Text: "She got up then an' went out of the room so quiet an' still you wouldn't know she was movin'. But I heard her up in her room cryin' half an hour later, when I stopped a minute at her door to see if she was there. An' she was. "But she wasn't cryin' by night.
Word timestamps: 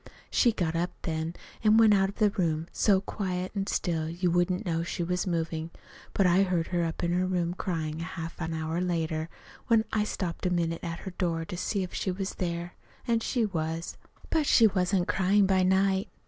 "She 0.31 0.51
got 0.51 0.75
up 0.75 0.89
then 1.03 1.35
an' 1.63 1.77
went 1.77 1.93
out 1.93 2.09
of 2.09 2.15
the 2.15 2.31
room 2.31 2.65
so 2.71 3.01
quiet 3.01 3.51
an' 3.55 3.67
still 3.67 4.09
you 4.09 4.31
wouldn't 4.31 4.65
know 4.65 4.81
she 4.81 5.03
was 5.03 5.27
movin'. 5.27 5.69
But 6.13 6.25
I 6.25 6.41
heard 6.41 6.69
her 6.69 6.83
up 6.83 7.03
in 7.03 7.11
her 7.11 7.27
room 7.27 7.53
cryin' 7.53 7.99
half 7.99 8.41
an 8.41 8.51
hour 8.51 8.81
later, 8.81 9.29
when 9.67 9.85
I 9.93 10.03
stopped 10.05 10.47
a 10.47 10.49
minute 10.49 10.83
at 10.83 11.01
her 11.01 11.11
door 11.11 11.45
to 11.45 11.55
see 11.55 11.83
if 11.83 11.93
she 11.93 12.09
was 12.09 12.33
there. 12.33 12.73
An' 13.07 13.19
she 13.19 13.45
was. 13.45 13.95
"But 14.31 14.47
she 14.47 14.65
wasn't 14.65 15.07
cryin' 15.07 15.45
by 15.45 15.61
night. 15.61 16.09